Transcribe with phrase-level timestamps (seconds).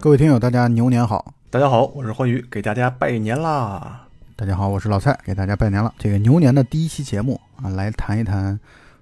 [0.00, 1.34] 各位听友，大家牛年好！
[1.50, 4.06] 大家好，我是欢愉，给大家拜年啦！
[4.36, 5.92] 大家好，我是老蔡，给大家拜年了。
[5.98, 8.58] 这个牛年的第一期节目啊，来谈一谈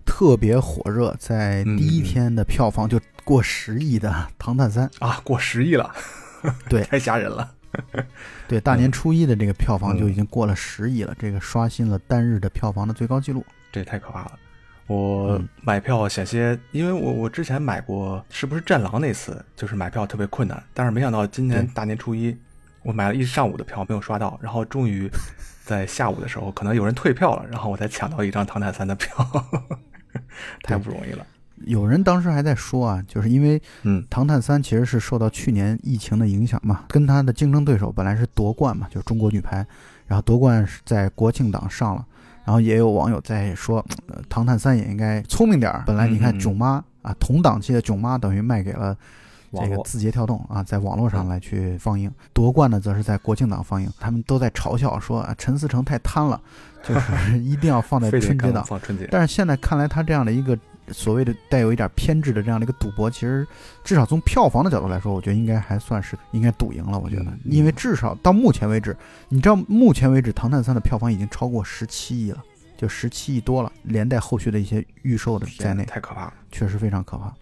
[0.07, 5.95] 特别火热，在第一天的票房就过十亿的《唐探三》啊，过十亿了，
[6.67, 7.53] 对， 太吓人了。
[8.49, 14.33] 对，大年初一的这个票房就已经过了十亿了，这个刷新了单日的票房的最高纪录，这也太可怕了。
[14.87, 22.37] 我买票险些，因为我我之前买过，是不是战狼那次就是买票特别困难，但是没想到今年大年初一，
[22.83, 25.11] 我买了一上午的票没有刷到，然后终于
[25.65, 29.11] 在下午的时候，可能有人退票了，然后我才抢到一张唐探三的票，
[30.63, 31.27] 太不容易了。
[31.65, 39.67] 有人当时还在说啊，就是因为嗯，唐探三其实是受到去年疫情的影响嘛，跟他的竞争对手本来是夺冠嘛，就是中国女排，
[40.07, 42.07] 然后夺冠是在国庆档上了。
[42.47, 43.83] 然后也有网友在说，
[44.29, 45.83] 《唐探三》也应该聪明点儿。
[45.85, 48.97] 本来你看《囧妈》啊，同档期的《囧妈》等于卖给了
[49.53, 52.09] 这个字节跳动啊，在网络上来去放映。
[52.33, 53.91] 夺冠的则是在国庆档放映。
[53.99, 56.41] 他们都在嘲笑说啊，陈思诚太贪了，
[56.83, 58.65] 就是 一定要放在春节档。
[58.65, 59.09] 放春节。
[59.11, 60.57] 但是现在看来，他这样的一个。
[60.93, 63.47] 所谓的带有一点偏执的这样的一个赌博，其实
[63.85, 66.99] 至少从票房的角度来说，我觉得应该还算是应该赌赢了。
[66.99, 68.97] 我觉得，因为至少到目前为止，
[69.29, 72.43] 你知道目前为止《唐探三》的票房已经超过十七亿了，
[72.77, 77.33] 就十七亿多了，连带后续的一些预售的在内，太可怕了，确实非常可怕。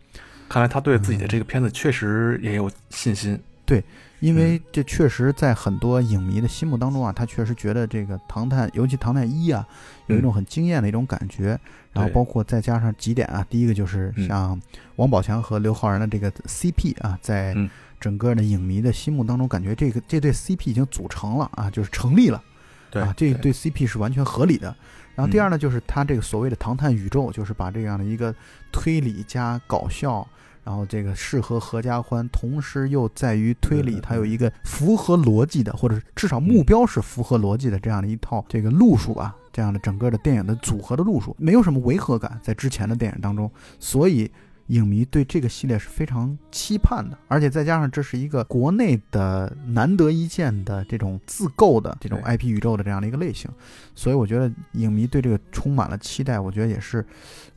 [0.49, 3.39] 看来他对自己的这个片子确实也有信心。
[3.65, 3.83] 对。
[4.25, 9.69] 因为这确实在很多影迷的心目当中啊，他确实觉得这个《唐探》，尤其《唐探一》啊，
[10.07, 11.61] 有一种很惊艳的一种感觉。
[11.93, 14.59] 然后包括再加上几点啊，第一个就是像
[14.97, 17.55] 王宝强和刘昊然的这个 CP 啊，在
[18.01, 22.43] 整个的影迷的心目当中，感觉这个这对 CP 已经组成了啊，就是成立了。
[22.91, 24.75] 对啊，这对 CP 是完全合理的。
[25.15, 28.35] 然后第二呢，就是他这个所谓的唐探宇宙，就是把这样的一个
[28.73, 30.27] 推理加搞笑。
[30.65, 44.31] 然后这个适合合家欢，同时又在于推理，它有一个符合逻辑的，或者至少目标是符合逻辑的这样的一套这个路数吧，这样的整个的电影的组合的路数，没有什么违和感，在之前的电影当中，所以
[44.69, 53.51] 影迷对这个系列是非常期盼的，而且再加上这是一个国内的难得一见的这种自购的这种 IP 宇宙的这样的一个类型，
[53.95, 57.07] 所以我觉得影迷对这个充满了期待，我觉得也是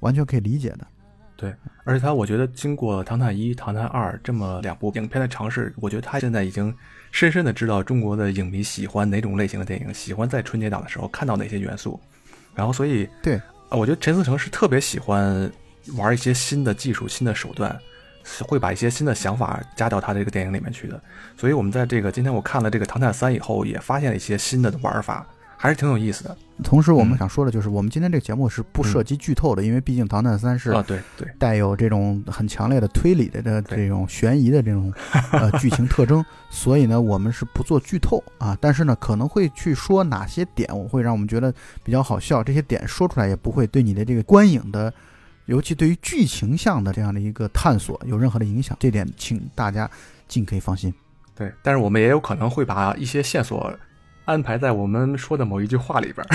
[0.02, 0.86] 完全可以理解的。
[1.38, 1.54] 对，
[1.84, 6.76] 而且他，我觉得经过《唐探一》《唐探二》这么两部影片的尝试，我觉得他现在已经
[7.12, 12.00] 深深的知道中国的影迷喜欢哪种类型的电影，喜欢在春节档的时候看到哪些元素。
[12.56, 13.40] 然后，所以对，
[13.70, 15.50] 我觉得陈思诚是特别喜欢
[15.96, 17.80] 玩一些新的技术、新的手段，
[18.48, 21.00] 会把一些新的想法加到他这个电影里面去的。
[21.38, 25.24] 所以，我们在这个今天我看了这个《唐探三》以后，也发现了一些新的玩法。
[25.58, 26.38] 还是挺有意思的。
[26.64, 34.92] 同时，我们想说的就是，我们今天这个节目是不涉及剧透的，因为毕竟《唐探三》是啊，对对，带有这种很强烈的推理的这这种悬疑的这种
[35.34, 38.58] 呃剧情特征，所以呢，我们是不做剧透啊。
[38.60, 41.54] 但是呢，可能会去说哪些点，我会让我们觉得
[41.84, 42.44] 比较好笑。
[42.44, 44.92] 这些点说出来也不会对你的这个观影的，
[45.46, 48.76] 尤其对于剧情向的这样的一个探索有任何的影响。
[48.80, 49.90] 这点，请大家
[50.28, 50.92] 尽可以放心。
[51.36, 53.72] 对，但是我们也有可能会把一些线索。
[54.28, 56.28] 安排在我们说的某一句话里边，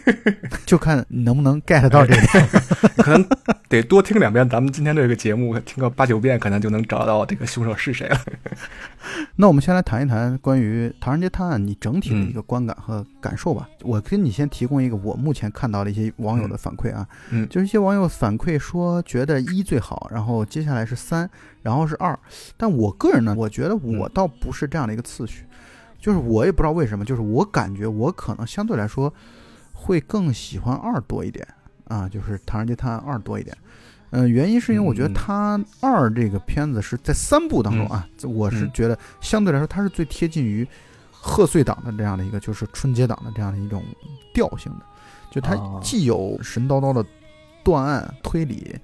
[0.64, 2.48] 就看能不能 get 到这点，
[2.96, 3.22] 可能
[3.68, 8.18] 得多听两遍咱们今天这个节目，听个八九遍，可能就能找到这个凶手是谁了。
[9.36, 13.68] 那我们先来谈一谈关于《唐人街探案》你整体的一个观感和感受吧。
[13.82, 21.28] 我跟你先提供一个我目前看到的一些网友的反馈啊，嗯，就是一些网友反馈说觉得一最好，然后接下来是三，
[21.60, 22.18] 然后是二，
[22.56, 25.44] 但我个人呢，我觉得我倒不是这样的一个次序。
[26.04, 29.10] 就是我也不知道为什么，就是我感觉我可能相对来说
[29.72, 31.48] 会更喜欢二多一点
[31.88, 33.56] 啊，就是《唐人街探案二》多一点。
[34.10, 40.68] 嗯，原因是因为我觉得它二这个片子是在三部当中啊，我是觉得相对来说它是最贴近于
[41.10, 43.82] 贺岁档的这样的一个，就是春节档的这样的一种
[44.34, 44.84] 调性的，
[45.30, 47.02] 就它既有神叨叨的。
[47.64, 48.78] 断案推理，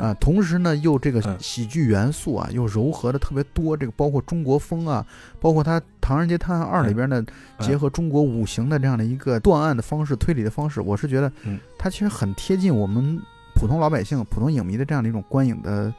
[0.00, 3.76] 啊，同时呢，又这个喜剧元素啊，又糅合的特别多。
[3.76, 5.06] 这个包括中国风啊，
[5.38, 7.24] 包括它《唐人街探案二》里边的
[7.60, 11.30] 结合中国五行的这样的一个断案的方式、推理的方式，我是觉得，
[11.78, 13.20] 它其实很贴近我们
[13.54, 15.92] 普通老百姓、普通影迷的这样的一种观影的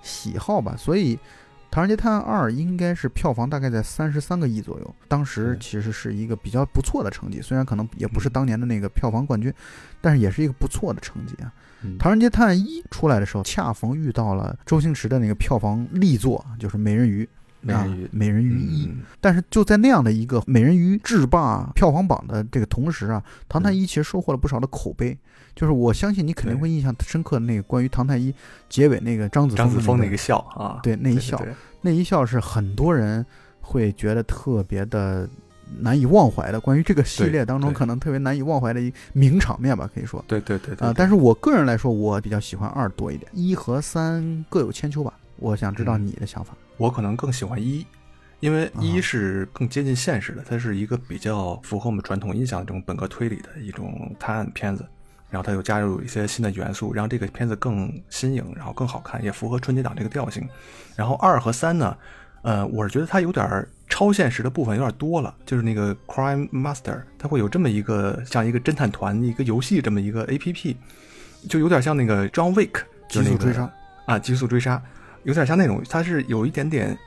[0.00, 0.74] 喜好吧。
[0.78, 1.16] 所以，
[1.70, 9.52] 《唐人街探案二》应该是票房大概在三十三个亿左右，当时其实是一个比较不错的成绩，虽然可能也不是当年的那个票房冠军，
[10.00, 11.52] 但是也是一个不错的成绩啊。
[11.98, 17.24] 《唐人街探案一》出来的时候，恰逢遇到了周星驰的那个票房力作，就是《美人鱼》。
[17.62, 18.90] 美人鱼，美人鱼一。
[19.20, 25.16] 但是就在那样的一个美人鱼制霸票房榜的这个同时啊，唐探一其实收获了不少的口碑。
[25.54, 28.34] 就是我相信你肯定会印象深刻的那个关于唐太一
[28.68, 31.40] 结尾那个张子张子枫那个笑啊，对那一笑，
[31.80, 33.24] 那一笑是很多人
[33.60, 35.28] 会觉得特别的
[35.78, 36.58] 难以忘怀的。
[36.60, 40.24] 关于这个系列当中可能特别难以忘怀的一名场面吧，可以说。
[40.26, 40.92] 对对对啊！
[40.96, 45.12] 但是我个人来说，我比较喜欢二多一点，一和三各有千秋吧。
[45.36, 46.54] 我想知道你的想法。
[46.76, 47.86] 我可能更喜欢一，
[48.40, 54.84] 因为一是更接近现实的，它是一个比较符合我们传统印象这种本科推理的一种探案片子。
[55.30, 60.46] 然后它又加入一些新的元素，让这个片子更新颖，然后更好看，也符合春节档这个调性。
[60.96, 61.96] 然后二和三呢，
[62.42, 70.76] 呃，我是觉得它有点超现实的部分有点多了，就是那个 Crime Master，它会有这么一个像一个侦探团一个游戏这么一个 A P P，
[71.48, 73.70] 就有点像那个 John Wick，极速追杀
[74.06, 74.82] 啊，极速追杀，
[75.22, 76.98] 有点像那种，它是有一点点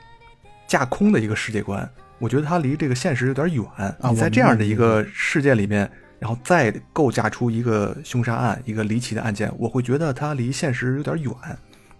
[0.66, 1.86] 架空的一个世界观。
[2.18, 3.64] 我觉得它离这个现实有点远。
[4.10, 5.90] 你在这样的一个世界里面。
[6.18, 11.32] 然后再构架出一个凶杀案，一个离奇的案件，我会觉得它离现实有点远，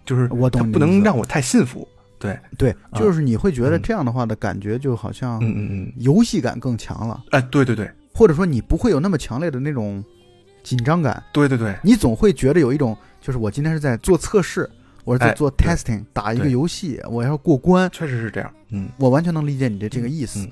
[0.05, 1.87] 就是我懂不能让我太信服。
[2.17, 7.23] 对对，就是你会觉得这样的话的感觉就好像，嗯嗯嗯，游戏感更强了。
[7.31, 10.03] 哎，对对对，或者说你不会有那么强烈的那种
[10.63, 11.21] 紧张感。
[11.33, 14.67] 对对对，你总会觉得有一种，就是我今天是在做测试，
[15.03, 17.87] 我是在做 testing，打一个游戏，我要过关。
[17.91, 20.47] 确实是这样，嗯，我完全能理解你的这个意思。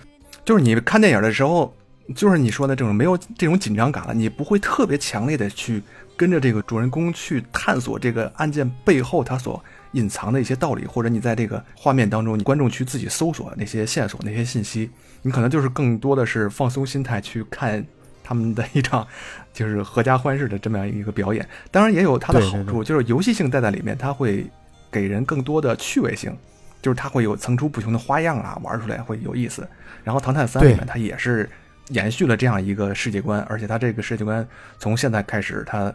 [0.46, 1.74] 就是你看电影的时候。
[2.16, 5.82] 就是你说的这种没有这种紧张感了，你不会特别强烈的去
[6.18, 9.64] 跟着这个主人公去探索这个案件背后他所
[9.94, 14.90] 隐藏的一些道理，或者你在这个画面当中，你观众去自己搜索那些线索、那些信息，
[15.22, 17.84] 你可能就是更多的是放松心态去看
[18.22, 19.08] 他们的一场
[19.54, 21.48] 就是合家欢式的这么样一个表演。
[21.72, 24.46] 当然也有它的好处，就是游戏性带在里面，它会
[24.92, 26.36] 给人更多的趣味性，
[26.82, 29.66] 就是它会有层出不穷的花样啊，玩出来会有意思。
[30.04, 31.50] 然后《唐探三》里面它也是。
[31.90, 34.48] 延续了这样一个世界观，而且他这个世界观
[34.80, 35.94] 从现在开始，他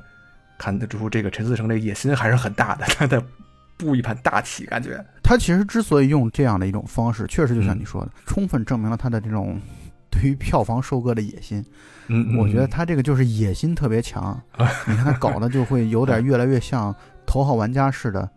[0.58, 3.22] 看得出这个陈思成这个野心还是很大的，他在
[3.76, 9.58] 布一盘大棋，感觉他其实之所以用这样的一种方式，确实就像你说的，充分证明了他的这种
[10.10, 11.64] 对于票房收割的野心。
[12.08, 14.38] 嗯，我觉得他这个就是野心特别强。
[14.86, 16.94] 你看他搞的就会有点越来越像
[17.24, 18.28] 头号玩家似的，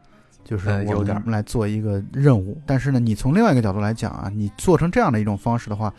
[0.43, 2.61] 就是有点来做一个任务。
[2.65, 5.93] 但是呢，你从另外一个角度来讲啊，你做成这样的一种方式的话。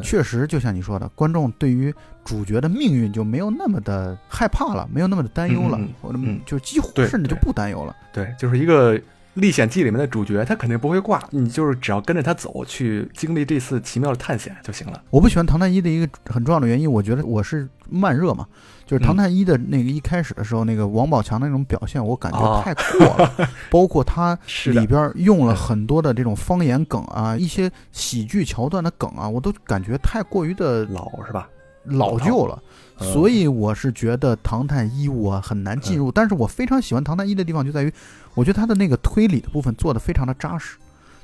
[0.00, 1.92] 确实，就像你说的，观众对于
[2.24, 7.94] 主角的命运就没有那么的害怕了，没有那么的担忧了，或者就几乎甚至就不担忧了。
[8.12, 9.00] 对，就是一个。
[9.34, 15.02] 历险记里面的主角，他肯定不会挂，你就是只要跟着他走，去经历这次奇妙的探险就行了。
[15.08, 18.46] 我不喜欢唐探一的一个很重要的原因，我觉得我是慢热嘛，
[18.92, 31.48] 就是唐探一的那个一开始的时候，那个王宝强那种表现，我感觉太过了， 包括他里边用了很多的这种方言梗啊，一些喜剧桥段的梗啊，我都感觉太过于的老，是吧？
[31.84, 32.62] 老旧了。
[32.98, 37.92] 所以我是觉得《唐探一》我很难进入，但是我非常喜欢《唐探一》的地方就在于，
[38.34, 40.76] 我觉得他的那个推理的部分做的非常的扎实，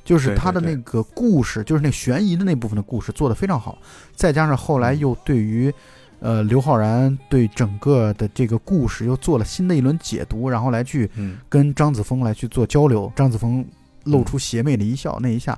[0.03, 3.77] 就是他的那个故事，就是那悬疑的那部分的故事做的非常好，
[4.13, 5.73] 再加上后来又对于，
[6.19, 11.09] 呃，刘昊然对整个的这个故事又做了新的一轮解读，然后来去
[11.47, 13.65] 跟张子枫来去做交流，张子枫
[14.03, 15.57] 露出邪魅的一笑，那一下，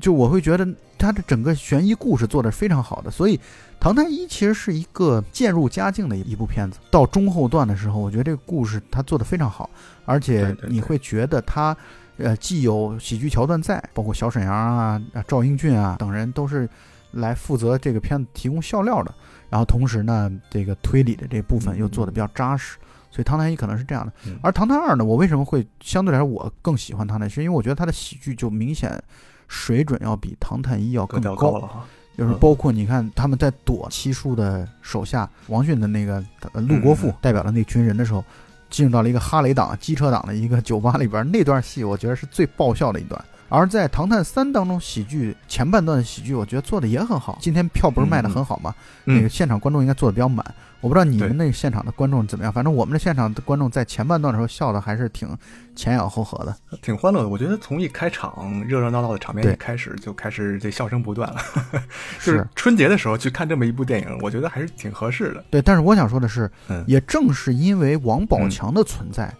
[0.00, 0.66] 就我会觉得
[0.98, 3.38] 他的整个悬疑故事做的非常好的，所以。
[3.86, 9.68] 《唐探一》其实是一个渐入佳境的一部片子，到中后段的时候，我觉得这个故事他做的非常好，
[10.06, 11.76] 而且你会觉得他，
[12.16, 16.66] 呃，既有喜剧桥段在，包括小沈阳啊、赵英俊啊等人都是
[17.10, 19.14] 来负责这个片子提供笑料的，
[19.54, 22.76] 然后同时呢，这个推理的这部分又做的比较扎实，
[23.08, 24.12] 所以《唐探一》可能是这样的。
[24.42, 27.28] 而《唐探二》呢，我为什么会相对来说我更喜欢它呢？
[27.28, 29.00] 是因为我觉得它的喜剧就明显
[29.46, 31.86] 水准要比《唐探一》要更高了哈。
[32.18, 36.20] 就是包括你看他们在躲七叔的手下王迅的那个
[36.54, 38.24] 陆国富代表的那群人的时候，
[38.68, 43.24] 进入到了一个哈雷党机车党的一个酒吧里边，那段戏我觉得是最爆笑的一段。
[43.48, 47.38] 而在《唐探三》当中，喜剧前半段的喜剧，我觉得做的也很好。
[47.40, 48.74] 今天票不是卖的很好吗？
[49.04, 50.44] 那个现场观众应该做的比较满。
[50.80, 55.26] 我不知道你们那现场的观众怎么样，反正我们的现场的观众在前半段的时候笑的还是挺
[55.74, 57.28] 前仰后合的，挺欢乐的。
[57.28, 61.40] 我觉得从一开场热热闹闹的场面一开始就开始这笑声不断了。
[62.20, 65.42] 是春节的时候去看这么一部电影，我觉得还是挺合适的。
[65.50, 66.50] 对，但是我想说的是，
[66.86, 69.32] 也正是因为王宝强的存在。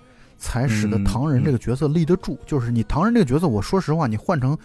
[0.44, 2.38] 才使得唐人这个角色立得住。
[2.44, 4.56] 就是你唐人这个角色，我说实话，你换成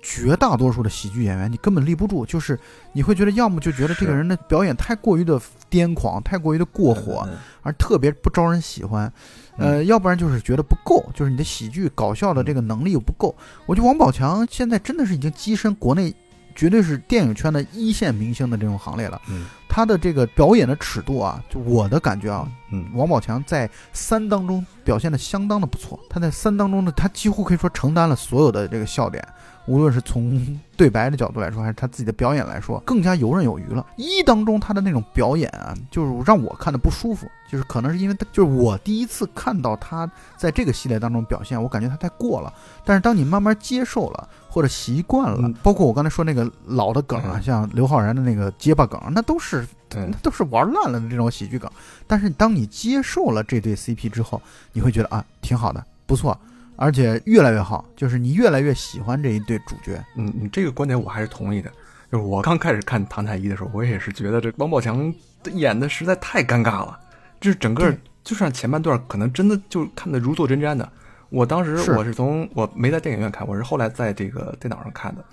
[0.00, 2.24] 绝大多数的喜剧演员，你根本立不住。
[2.24, 2.58] 就是
[2.94, 5.38] 你会觉得，要么就觉得这个人的表演太过于的
[5.70, 7.28] 癫狂，太过于的过火，
[7.62, 9.12] 而特别不招人喜欢。
[9.58, 13.36] 呃，要不然就是觉得不够，就是你的喜剧搞笑的这个能力又不够。
[13.66, 16.14] 我觉得王宝强现在真的是已经跻身国内。
[16.58, 19.22] 绝对是电影圈的一线明星的这种行列了。
[19.28, 25.96] 嗯，他的这个表演的尺度啊，就我的感觉啊，嗯，王宝强在三当中表现的相当的不错。
[26.10, 29.24] 他在三当中呢，他几乎可以说承担了所有的这个笑点。
[29.66, 33.84] 无论是从对白的角度来说，还是他自己的表演来说，更加游刃有余了。
[33.98, 42.50] 一当中他的那种表演啊，就是让我看的不舒服，就是可能是因为他，就是我第一次看到他在这个系列当中表现，我感觉他太过了。
[42.82, 44.26] 但是当你慢慢接受了
[44.58, 51.70] 或者习惯了，包括我刚才说那个老的梗啊，像刘昊然的那个结巴梗，那都是那都是玩烂了的这种喜剧梗。
[52.08, 56.36] 但是当你接受了这对 CP 之后，你会觉得啊，挺好的，不错。
[56.74, 60.04] 而且越来越好，就是你越来越喜欢这一对主角。
[60.16, 61.70] 嗯，你这个观点我还是同意的。
[62.10, 65.14] 就是我刚开始看《唐太一》的时候，我也是觉得这王宝强
[65.52, 66.98] 演的实在太尴尬了，
[67.40, 70.90] 就是整个就算前半段可能真的就看得如坐针毡的。
[71.30, 75.24] 我当时我是从我没在电影院看，我是后来在这个电脑上看的。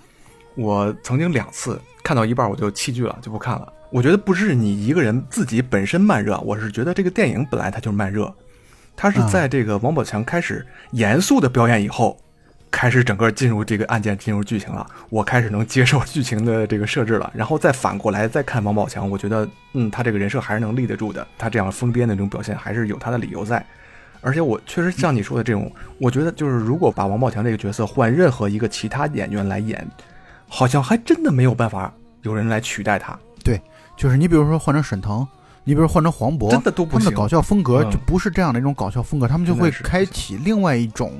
[0.54, 3.72] 我曾经两次看到一半我就弃剧了，就不看了。
[3.90, 8.32] 我觉得不是你一个人自己本身慢热，我是觉得这个电影本来它就是慢热。
[8.96, 12.18] 它是在这个王宝强开始严肃的表演以后，
[12.70, 14.86] 开始整个进入这个案件，进入剧情了。
[15.10, 21.26] 我开始能接受 剧情的这个设置了，然后再反过来再看王宝强，我觉得，嗯，他这个人设还是能立得住的。
[21.36, 23.64] 他这样疯癫的这种表现还是有他的理由在。
[24.26, 29.86] 而且我确实像你说的这种，我觉得就是如果把王宝强这个角色换任何一个其他演员来演，
[30.48, 33.16] 好像还真的没有办法有人来取代他。
[33.44, 33.60] 对，
[33.96, 35.26] 就是你比如说换成沈腾。
[35.68, 37.00] 你比如换成黄渤，真的都不行。
[37.00, 41.10] 他们的搞笑风格就不是这样的一种搞笑风格，他们就会开启另外一种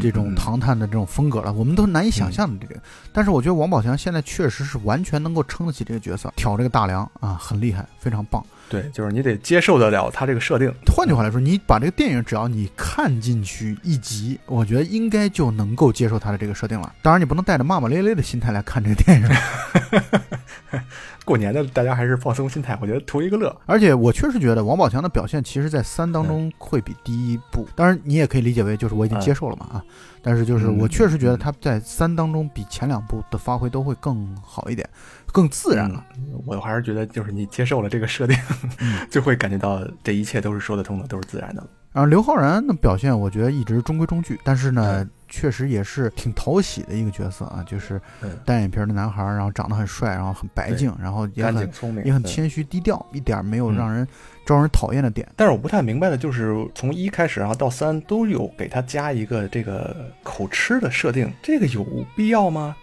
[0.00, 1.52] 这种唐探的这种风格了。
[1.52, 2.80] 我们都难以想象的这个。
[3.12, 8.44] 但是我觉得王宝强现在确实是完全能够撑得起这个角色，挑这个大梁啊，很厉害，非常棒。
[8.68, 10.70] 对，就是你得接受得了他这个设定。
[10.94, 16.94] 换句话来说，你把这个电影只要你看进去一集，我觉得应该就能够接受他的这个设定了。
[17.00, 19.28] 当然，你不能带着骂骂咧咧的心态来看这个电影。
[21.28, 23.54] 过年的，大家还是放松心态，我觉得图一个乐。
[23.66, 29.84] 而且我确实觉得王宝强的表现，其实，在三当中会比第一部，当然你也可以理解为就是我已经接受了嘛啊。
[30.22, 34.88] 但是就是我确实觉得他在三当中比前两部的发挥都会更好一点，
[35.30, 36.02] 更自然了。
[36.46, 38.34] 我还是觉得就是你接受了这个设定，
[39.10, 41.62] 就会感觉到这一切都是说得通的，都是自然的。
[41.92, 45.08] 然后刘昊然的表现，我觉得一直中规中矩，但是呢。
[45.30, 48.00] 确实也是挺讨喜的一个角色啊，就是
[48.46, 54.08] 单眼皮的男孩，然后长得很帅，然后很白净，然后也很聪明，也很谦虚低调，一点没有让人
[54.46, 55.28] 招人讨厌的点。
[55.36, 61.84] 但是我不太明白的就是，从一开始然后到三都有给他加一个这个口吃的设定，这个有
[62.16, 62.74] 必要吗？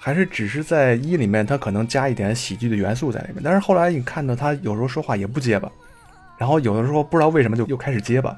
[0.00, 3.42] 还是只是在一里面他可能加一点喜剧的元素在里面？
[3.44, 5.70] 但是后来你看到他有时候说话也不结巴，
[6.40, 8.34] 然后有的时候不知道为什么就又开始结巴。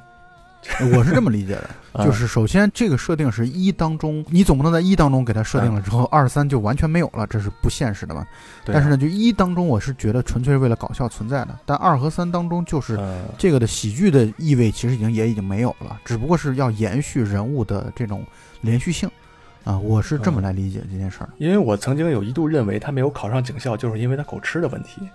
[0.93, 1.71] 我是这么理解的，
[2.05, 8.27] 就是首先这个设定是一当中，你总不能在一当中给它设定了之后，二三就完全没有了，这是不现实的嘛。
[8.65, 11.57] 但是呢，就一当中，我是觉得纯粹是为了搞笑存在的。
[11.65, 12.99] 但二和三当中，就是
[13.39, 18.25] 这个的喜剧的意味其实已经也已经没有了，只不过是要延续人物的这种
[18.63, 19.09] 连续性
[19.63, 21.29] 啊，我是这么来理解这件事儿。
[21.39, 25.09] 因为我曾经有一度认为他没有考上警校，就是因为他口吃的问题，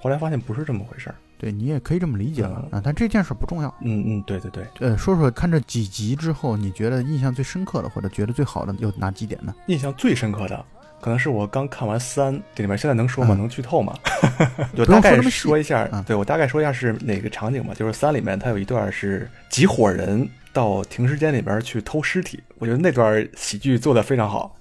[0.00, 1.14] 后来发现不是这么回事儿。
[1.38, 3.68] 对你也可以这么理解了啊，但这件事不重要。
[3.82, 4.64] 嗯嗯，对对对。
[4.80, 9.54] 呃，说说看这几集之后，你觉得印象最深刻的或者觉得最好的有哪几点呢？
[9.66, 10.64] 印象最深刻的，
[11.00, 13.34] 可能是我刚看完三，这里面现在能说吗？
[13.34, 13.94] 能剧透吗？
[14.74, 15.86] 就大概说一下。
[16.06, 17.74] 对我大概说一下是哪个场景吧。
[17.74, 24.56] 就是三里面它有一段是几伙人到停尸间里边去偷尸体，我觉得那段喜剧做的非常好。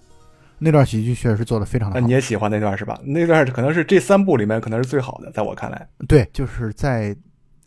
[0.57, 3.00] 那段喜剧确实做的非常好，你也喜欢那段是吧？
[3.03, 5.88] 那段可能是这三部里面可能是最好的，在我看来。
[6.07, 7.15] 对，就是在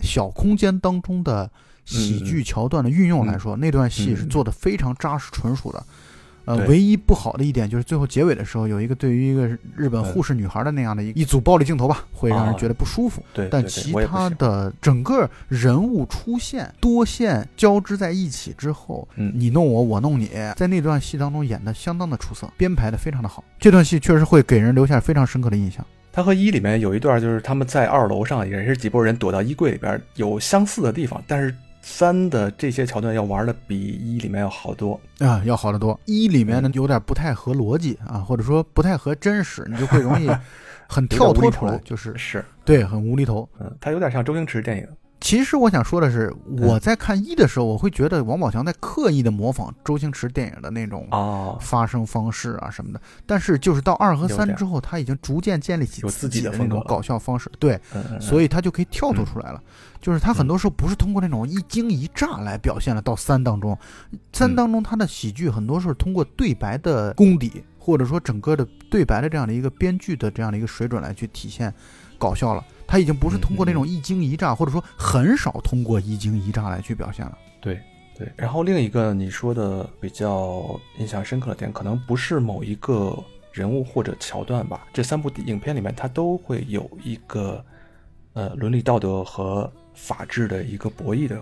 [0.00, 1.50] 小空间当中的
[1.84, 5.84] 喜剧桥段的运用来说，那段戏是做的非常扎实、纯熟的。
[6.48, 13.22] 呃，唯一不好的一点就是最后结尾的时候有一个对于一个日本护士女孩的那样的一一组暴力镜头吧，会让人觉得不舒服。
[13.34, 23.44] 对，但其他的整个人物出现多线交织在一起之后，嗯，你弄我，我弄你，在那段戏当中演的相当的出色，编排的非常的好。
[23.58, 25.84] 这段戏确实会给人留下非常深刻的印象。
[26.10, 31.54] 他和一里面有一段就是他们在二楼上也是几拨人躲到衣柜里边，有相似的地方，但是。
[31.88, 35.98] 三的这些桥段要玩的比一里面要好多啊，要好得多。
[36.04, 40.28] 一里面呢有点不太合逻辑啊，或者说不太合真实，你就会容易
[40.86, 43.48] 很跳脱出来，就是是对，很无厘头。
[43.58, 44.86] 嗯，它有点像周星驰电影。
[45.20, 53.00] 其实我想说的是，我在看一的时候，我会觉得王宝强在刻意的模仿周星驰电影的那种哦，发声方式啊什么的。
[53.26, 57.78] 但是就是到二和三之后，他已经逐渐建立起自己的那种搞笑方式，对，
[58.20, 59.62] 所以以他就可以跳脱出来了。
[60.00, 63.76] 就是他很多时候不是通过那种一惊一乍来表现了，到三当中，
[64.32, 71.74] 三嗯当中他的喜剧很多时候通过对白的功底，或者说整个的对白的这样的一个编剧的这样的一个水准来去体现
[72.16, 72.64] 搞笑了。
[72.88, 77.38] 他已经不是通过那种一惊一乍，或者说很少通过一惊一乍来去表现了。
[77.60, 77.78] 对
[78.16, 78.32] 对。
[78.34, 84.86] 然后另一个你说的比较印象深刻的点，可能不是某一个人物或者桥段吧。
[84.92, 87.62] 这三部影片里面，它都会有一个
[88.32, 91.38] 呃伦理道德和法治的一个博弈的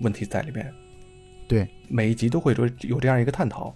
[0.00, 0.72] 问题在里面。
[1.46, 3.74] 对，每一集都会有有这样一个探讨，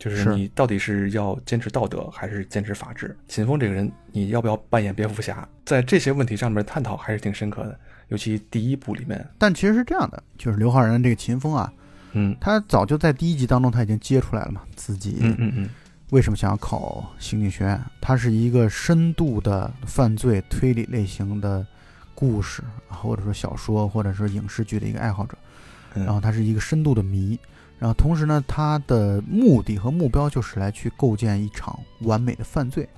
[0.00, 3.14] 就是是你到底是要坚持道德还是坚持法治？
[3.28, 5.46] 秦风这个人，你要不要扮演蝙蝠侠？
[5.66, 7.78] 在这些问题上面探讨还是挺深刻的，
[8.08, 11.70] 尤其第一部里面，但其实是这样的，就是刘昊然这个秦风啊，
[12.12, 15.68] 嗯他早就在第一集当中他已经揭出来了嘛，自己嗯嗯嗯，
[16.12, 17.78] 为什么想要考刑警学院？
[18.00, 21.64] 他是一个深度的犯罪推理类型的
[22.14, 25.36] 故事，或者说小说，或者说影视剧的一个爱好者。
[25.94, 27.36] 嗯然后他是一个深度的迷，
[27.80, 32.88] 然后同时呢，他的目的和目标就是来去构建一场完美的犯罪。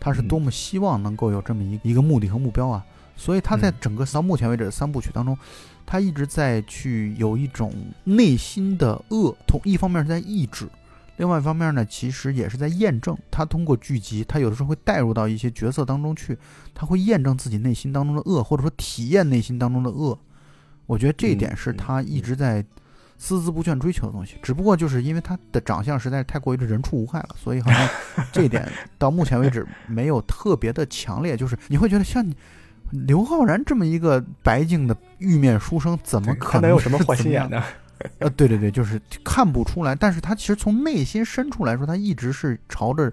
[0.00, 2.86] 他是多么希望能够有这么一一个目的和目标啊！
[3.16, 5.36] 所以他在嗯整个到目前为止的三部曲当中，
[5.84, 7.72] 他一直在去有一种
[8.04, 10.68] 内心的恶，同一方面是在抑制，
[11.16, 13.18] 另外一方面呢，其实也是在验证。
[13.28, 16.38] 他通过剧集，他有的时候会带入到一些角色当中去，
[16.72, 20.16] 他会验证自己内心当中的恶，或者说体验内心当中的恶。
[20.86, 22.64] 我觉得这一点是他一直在
[23.20, 24.36] 孜孜不倦追求的东西。
[24.42, 27.88] 只不过就是因为他的长相实在是太过于的人畜无害了，所以好像
[28.32, 31.36] 这一点到目前为止没有特别的强烈。
[31.36, 32.36] 就是你会觉得像你
[32.90, 37.62] 刘昊然这么一个白净的玉面书生，怎么可他能有什么坏心眼呢？
[38.20, 43.10] 呃，对对对，就是看不出来，但是他其实从内心深处来说，他一直是朝着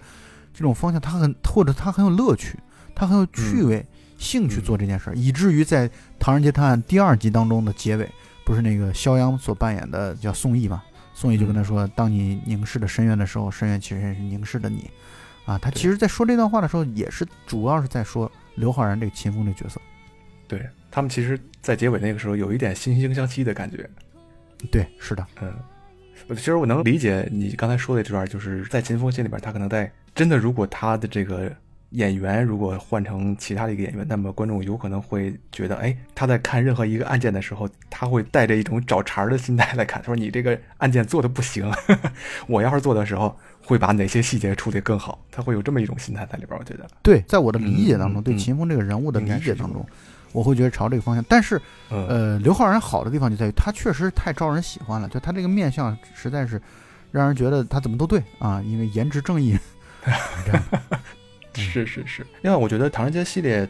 [0.54, 2.60] 这种方向，他很或者他很有乐趣，
[2.94, 3.84] 他很有趣味、
[4.20, 8.08] 兴趣做这件事儿，以至于在《唐人街探案》第二集当中的结尾，
[8.46, 10.84] 不是那个肖央所扮演的叫宋轶嘛？
[11.14, 14.90] 宋轶就跟他说：“当你凝视着深渊的时候，深渊其实也是凝视着你。”
[15.46, 19.80] 啊，他其实在说这段话的时候，也是主要是在说刘昊然这个秦风这个角色。
[20.48, 23.90] 对他们其实，在结尾那个时候有一点惺惺相惜的感觉。
[24.72, 25.54] 对，是的，嗯，
[26.28, 31.56] 我其实我能理解你刚才说的这段，就是在秦风心里边，他可能在真的，如果他的这个
[31.92, 41.72] 演员如果换成其他的一个演员，那么观众有可能会觉得，哎，他在看任何一个案件的时候，他会带着一种找茬儿的心态来看，说你这个案件做的不行，
[42.48, 49.86] 我要是做的时候会把哪些细节处理更好，他会有这么一种心态在里边，我觉得，对，在我的理解当中，对秦风这个人物的理解当中，
[50.34, 51.24] 我会觉得朝这个方向。
[51.30, 56.62] 但是，嗯呃，刘昊然好的地方就在于他确实太招人喜欢了，就他这个面相实在是
[57.12, 59.58] 让人觉得他怎么都对啊，因为颜值正义。
[61.62, 63.68] 是是是，另外我觉得《唐人街》系列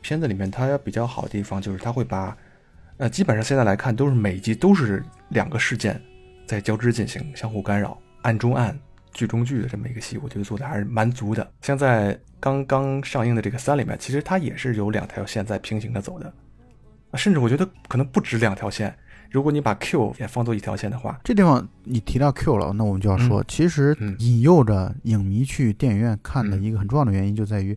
[0.00, 2.36] 片子里面，它比较好的地方就是它会把，
[2.96, 6.00] 呃，基本上现在来看都是每一集都是两个事件
[6.46, 8.78] 在交织进行，相互干扰，暗中暗，
[9.12, 11.50] 剧中剧的这么一个戏，我觉得做的还是蛮足的。
[11.62, 16.32] 像在刚刚上映的这个三里面，其实它也是有两条线在平行的走的，
[17.14, 18.96] 甚至我觉得可能不止两条线。
[19.30, 27.76] 如果你把 Q 也放作一条线的话，这地方你提到 Q 了，那我们就要说，其实嗯引诱着影迷去电影院看的嗯一个很重要的原因就在于，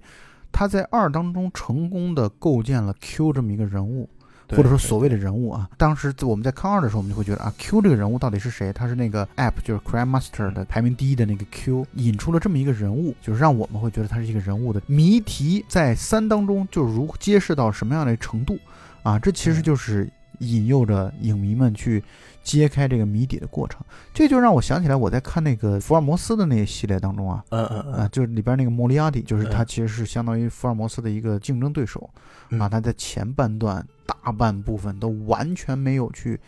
[0.51, 4.09] 他在二当中成功的构建了 Q 这么一个人物。
[4.53, 8.73] 或者说所谓的人物啊，当时我们在看二的时候，我们就会觉得啊，Q 这个人物到底是谁？
[8.73, 18.59] 他是那个 App 就是 Crime Master 的排名第一的那个 Q，引出了这么一个人物，就是让我们会觉得他是一个人物的谜题，在三当中就如揭示到什么样的程度
[19.03, 19.17] 啊？
[19.17, 20.11] 这其实嗯就是
[20.41, 22.03] 引诱着影迷们去
[22.43, 23.79] 揭开这个谜底的过程。
[24.13, 27.93] 这就让我想起来我在看那个福尔摩斯的那个系列当中啊，嗯嗯。
[27.93, 29.65] 啊，就是里边那个莫里亚蒂，就是他嗯。
[29.65, 32.09] 其实是相当于福尔摩斯的一个竞争对手，
[32.49, 32.59] 嗯。
[32.59, 36.39] 啊，他在前半段大半部分都完全没有去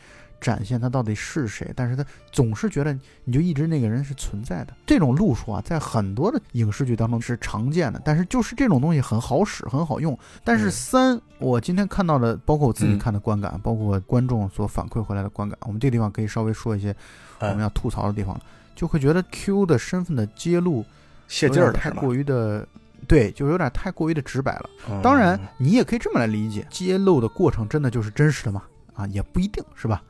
[0.44, 4.74] 展现他到底是谁，但是他总是觉得你就一直那个人是存在的。
[4.86, 10.18] 这种路数啊，在很多的影视剧当中是常见的，但是就是这种东西很好使，很好用。
[10.44, 16.94] 但是嗯三，我今天看到的，包括我自己嗯看的观感，包括观众所反馈回来的观感，我们这个地方可以稍微说一些
[17.40, 18.42] 我们嗯，要吐槽的地方了，
[18.76, 20.84] 就会觉得 Q 的身份的揭露
[21.30, 22.68] 泄有劲太过于的，
[23.08, 24.70] 对，就有点太过于的直白了。
[24.90, 28.64] 嗯当然，你也可以这么来理解，揭露的过程真的就是真实的吗？
[28.94, 30.04] 啊，也不一定是吧？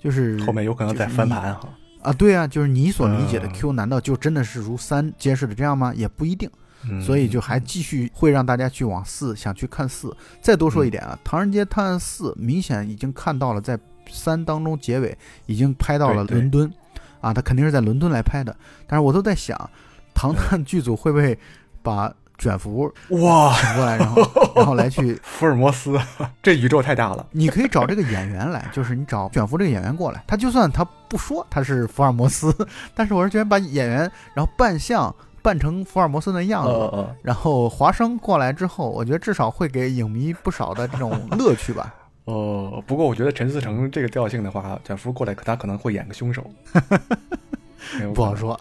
[0.00, 1.68] 就是后面有可能再翻盘哈。
[2.02, 5.92] 啊，对啊，就是你所理解的嗯 Q，难道就真的是如三揭示的这样吗？
[5.94, 6.50] 也不一定。
[6.82, 10.16] 嗯所以就还继续会让大家去往四想去看四。
[10.40, 13.78] 再多说一点啊，唐人街探案四》明显已经看到了在
[14.10, 16.72] 三当中结尾已经拍到了伦敦，
[17.20, 18.56] 啊，他肯定是在伦敦来拍的。
[18.86, 19.70] 但是我都在想，
[20.14, 21.38] 唐探剧组会不会
[21.82, 22.10] 把
[22.40, 25.96] 卷福哇，请过来，然后然后来去， 福尔摩斯，
[26.42, 27.24] 这宇宙太大了。
[27.30, 32.52] 你可以找这个演员来，就是你找卷福这个演员过来，他就算他不说他是福尔摩斯，
[32.96, 41.94] 但是我是觉得把演员然后扮相扮成福尔摩斯的样子，呃呃，然后华生过来之后，我觉得至少会给影迷不少的这种乐趣吧。
[42.24, 46.48] 哦，不过我觉得陈思诚这个调性的话，卷福过来，他可能会演个凶手，
[48.14, 48.36] 不好。
[48.36, 48.58] 说，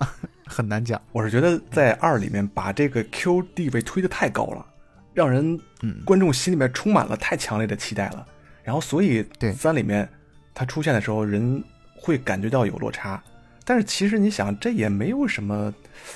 [0.49, 0.99] 很难讲。
[1.12, 4.65] 我是觉得在二里面把这个 Q 地位推得太高了，
[5.13, 8.25] 让人嗯，观众心里面充满了太强烈的期待了。
[8.63, 10.09] 然后所以对三里面
[10.53, 11.63] 他出现的时候，人
[11.95, 13.21] 会感觉到有落差。
[13.63, 15.71] 但是其实你想，这也没有什么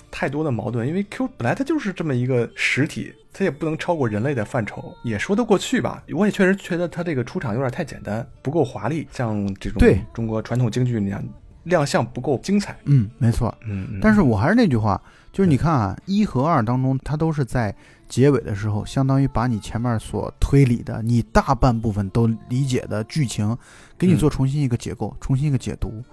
[0.09, 6.03] 太多的矛盾，因为 Q 本来它就是这么一个实体，它也不能超过人类的范畴，也说得过去吧。
[6.15, 11.23] 我也确实觉得它这个出场有点太简单，不够华丽，像这种对中国传统京剧那样
[11.63, 12.77] 亮相不够精彩。
[12.85, 13.53] 嗯，没错。
[13.65, 17.75] 嗯，嗯但是我还是那句话，就是你看啊，一和二当中，它都是在
[18.07, 23.57] 结尾的时候，相当于把你前面所推理的、你大半部分都理解的剧情，
[23.97, 26.03] 给你做重新一个解构、重新一个解读，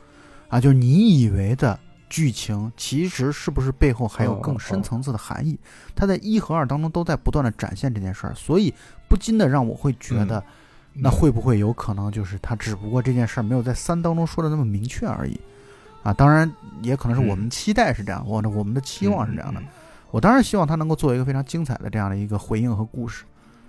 [0.49, 5.59] 啊，就是你以为的剧情，其实是不是背后还有更深层次的含义？
[5.95, 8.73] 它在一和二当中都在不断的展现这件事儿，所以
[9.09, 10.43] 不禁的让我会觉得，
[10.93, 15.41] 那会不会有可能就是他只不过这件事儿没有在三当中说的那么明确而已？
[16.03, 16.51] 啊，当然
[16.83, 19.61] 也可能是我们期待是这样，我的我们的期望是这样的。
[19.61, 19.67] 嗯
[20.13, 23.23] 我当然希望他能够做一个非常精彩的这样的一个回应和故事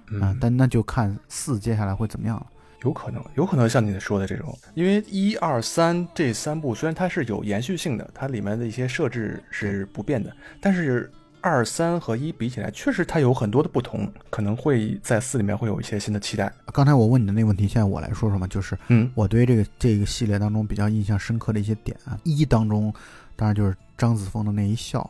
[0.07, 2.47] 啊嗯，但那就看四接下来会怎么样了。
[2.83, 16.51] 有可能，有可能像你说的这种，因为一二三这三部虽然它是有延续性的，它里面的一些设置是不变的，但是二三和一比起来，确实它有很多的不同，可能会在四里面会有一些新的期待。
[16.71, 22.93] 刚才我问你的那个问题，现在我来说说嘛，就是嗯我对这个这个系列当中比较印象深刻的一些点啊，一当中
[23.35, 25.01] 当然就是张子枫的那一笑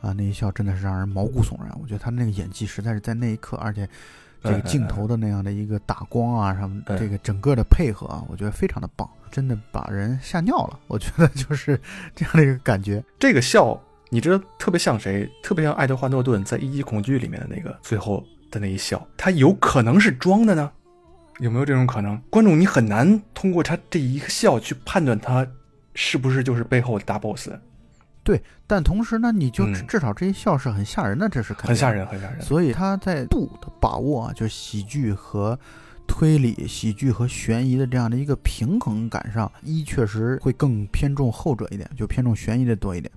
[0.00, 1.76] 啊，那一笑真的是让人毛骨悚然。
[1.80, 3.88] 我觉得他那个演技实在是在那一刻，而且
[4.42, 10.78] 这个镜头的那样的一个打光啊，什么对这个整个的配合啊，我觉得非常的棒，真的把人吓尿了。
[10.88, 11.80] 我觉得就是
[12.14, 13.02] 这样的一个感觉。
[13.20, 13.80] 这个笑，
[14.12, 15.26] 你知道特别像谁？
[15.42, 20.70] 特别像爱德华诺顿在《一级恐惧》里面的那个最后的那一笑，他有可能是装的呢？
[21.38, 22.20] 有没有这种可能？
[22.28, 25.46] 观众你很难通过他这一个笑去判断他
[25.94, 27.48] 是不是就是背后的大 boss，
[28.22, 32.42] 对但同时呢，你就嗯至至少这一笑是很吓人的，这是肯定很吓人，很吓人。
[32.42, 35.58] 所以他在度的把握啊，就是喜剧和
[36.06, 43.10] 推理、喜剧和悬疑的这样的一个平衡感上，一确实会更偏重后者一点，就偏重悬疑的多一点。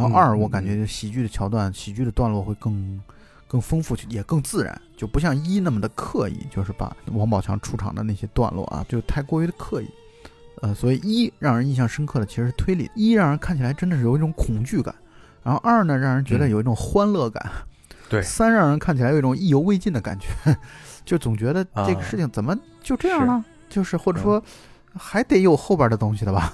[0.00, 3.00] 然后嗯二，嗯我感觉就喜剧的桥段、喜剧的段落会更
[3.46, 9.88] 更丰富，也更自然，就不像一那么的刻意，就是把王宝强出场的那些段落啊，就太过于的刻意。
[10.62, 14.94] 呃，所以一让人印象深刻的其实是推理，一让人看起来真的是有一种恐惧感，
[15.42, 16.50] 然后二呢让人觉得嗯。
[16.50, 17.50] 有一种欢乐感，
[18.08, 18.22] 对。
[18.22, 20.28] 三让人看起来有一种意犹未尽的感觉，
[21.04, 22.02] 就总觉得这个啊。
[22.02, 23.44] 事情怎么就这样了？
[23.68, 24.22] 就是或者嗯。
[24.22, 24.42] 说
[24.94, 26.52] 还得有后边的东西的吧，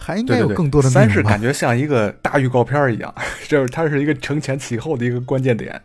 [0.00, 3.12] 还应该有更多的三是感觉像一个大预告片儿一样，
[3.48, 5.78] 就是它是一个承前启后的一个关键点。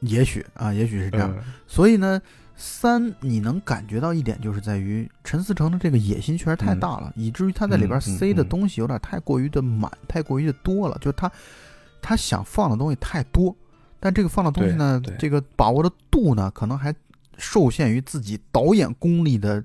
[0.00, 1.34] 也许啊，也许是这样。
[1.36, 2.20] 嗯所以呢，
[2.56, 10.98] 三你能感觉到一点，就是在于陈思诚的这个野心确实太大了，以至于他在里边塞的嗯东西有点太过于的满，太过于的多了。
[11.00, 11.30] 就他
[12.02, 13.56] 他想放的东西太多，
[13.98, 16.94] 但这个放的东西呢这个把握的度呢，可能还
[17.38, 19.62] 受限于自己导演功力的。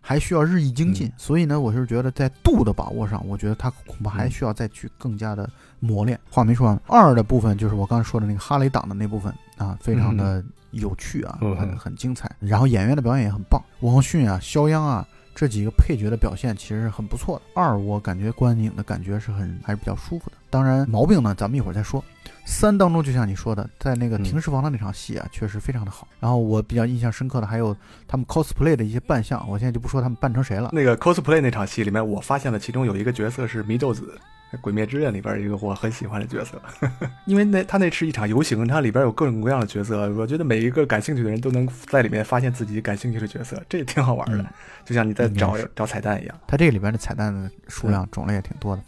[0.00, 5.48] 还需要日益精进，嗯所以呢，我是觉得在度的把握上，我觉得他恐怕还嗯需要再去更加的
[5.80, 6.18] 磨练。
[6.30, 12.30] 话没说完，二的部分就是我刚才说的那个哈雷党的那部分啊，非常的有趣啊，嗯很很精彩。
[12.40, 17.42] 然后演员的表演也很棒，王迅啊、肖央啊这几个配角的表现其实是很不错的。
[17.54, 20.36] 二我感觉观影的感觉是很还是比较舒服的。
[20.50, 22.02] 当然毛病呢，咱们一会儿再说。
[22.50, 26.08] 三当中就像你说的，在那个嗯停尸房的那场戏啊，确实非常的好。
[26.18, 27.76] 然后我比较印象深刻的还有
[28.08, 30.70] 他们 cosplay 的一些扮相，我现在就不说他们扮成谁了。
[30.72, 34.18] 那个 cosplay 那场戏里面，我发现了其中有一个角色是祢豆子，
[34.62, 36.60] 《鬼灭之刃》里边一个我很喜欢的角色，
[37.26, 44.46] 因为那他那是一场游行，它里边有各种各样的角色，我觉得每一个感兴趣的人都能在里面发现自己感兴趣的角色，这也挺好玩的，嗯
[44.86, 46.40] 就像你在找找彩蛋一样。
[46.46, 48.82] 它这个里边的彩蛋的数量种类也挺多的。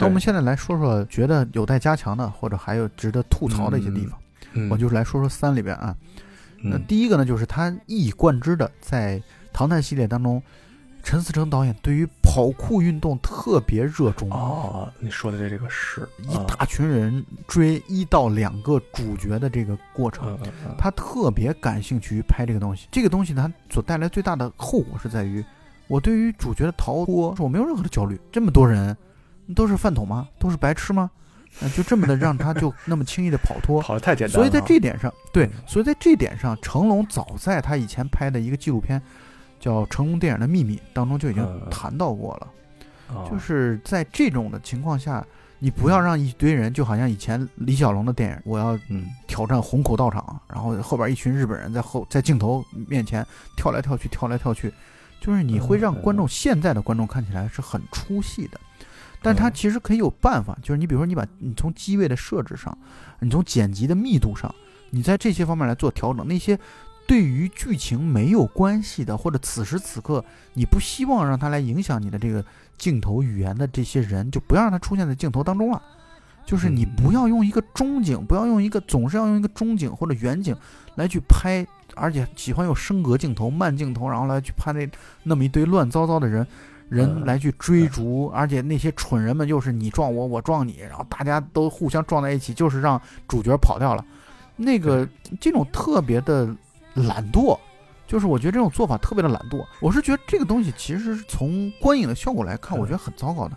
[0.00, 4.18] 那我们现在来说说觉得有待加强的，或者还有值得吐槽的一些地方。
[4.54, 5.94] 嗯，我就是来说说三里边啊。
[6.62, 10.42] 那嗯第一个呢，就是他一以贯之的在唐探系列当中
[11.02, 20.38] 陈思诚导演对于跑酷运动特别热衷哦，你说的这这个是一大群人追一到两个主角的这个过程，
[20.76, 22.86] 他特别感兴趣于拍这个东西。
[22.90, 25.42] 这个东西呢，所带来最大的后果是在于，
[25.88, 28.20] 我对于主角的逃脱，我没有任何的焦虑。
[28.30, 28.94] 这么多人
[29.54, 30.28] 都是饭桶吗？
[30.38, 31.10] 都是白痴吗？
[31.76, 34.34] 就这么的让他就 那么轻易的跑脱，跑的太简单。
[34.34, 39.00] 所以在这点上，对，所以在这点上，成龙早在他以前拍的一个纪录片。
[39.62, 42.48] 叫《成龙电影的秘密》当中就已经谈到过了，
[43.30, 45.22] 就是在这种的情况下，
[45.58, 48.78] 你不要让一堆人就好像以前李小龙的电影，我要
[49.26, 53.22] 挑战虹口道场，然后后边一群日本人在后在镜头面前
[53.54, 54.72] 跳来跳去，跳来跳去，
[55.20, 58.58] 就是你会让观众现在的观众看起来是很出戏的。
[59.22, 62.76] 但它其实可以有办法，就是你比如说你把你从机位的设置上，
[63.20, 64.54] 你从剪辑的密度上，
[64.90, 66.58] 你在这些方面来做调整，那些。
[67.06, 72.44] 对于剧情没有关系的，或者此时此刻你不希望让它来影响你的这个
[72.78, 75.82] 镜头语言的这些人，就不要让它出现在镜头当中了。
[76.46, 80.56] 就是你不要用一个中景，不要用一个总是要用一个中景或者远景
[80.94, 84.88] 来去拍，而且喜欢用升格镜头、慢镜头，然后来去拍那
[85.24, 86.46] 那么一堆乱糟糟的人
[86.90, 94.04] 人来去追逐，而且那些蠢人们又是你撞我，我撞你，然后大家都互相撞在一起，就是让主角跑掉了。
[94.56, 95.08] 那个
[95.40, 96.54] 这种特别的。
[96.94, 97.56] 懒惰，
[98.04, 99.64] 就是我觉得这种做法特别的懒惰。
[99.80, 103.56] 我是觉得这个东西其实从观影的效果来看，我觉得很糟糕的，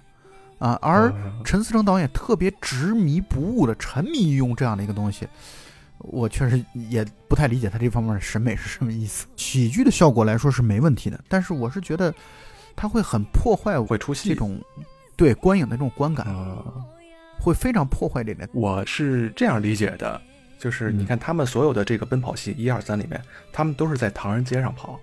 [0.59, 0.77] 啊。
[0.83, 1.11] 而
[1.43, 5.27] 陈思诚导演特别执迷不悟的沉迷于用这样的一个东西，
[5.97, 9.25] 我确实也不太理解他这方面的审美是什么意思。
[9.35, 12.13] 喜剧的效果来说是没问题的，但是我是觉得
[12.75, 14.59] 他会很破坏，会出戏这种
[15.15, 16.25] 对观影的这种观感，
[17.39, 18.47] 会非常破坏这点。
[18.53, 20.19] 我是这样理解的。
[20.59, 24.97] 就是你看他们所有的这个奔跑戏一二三里面，他们都是在唐人街上跑。